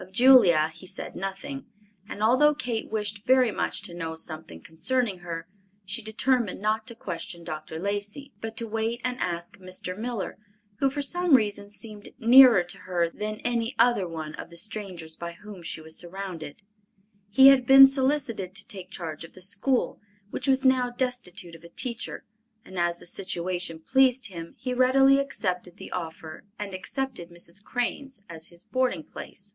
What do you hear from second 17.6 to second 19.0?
been solicited to take